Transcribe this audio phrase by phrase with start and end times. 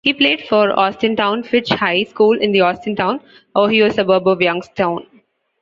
[0.03, 3.19] He played for Austintown Fitch High School in the Austintown,
[3.55, 5.05] Ohio suburb of Youngstown.